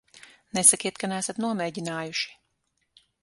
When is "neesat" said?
1.11-1.41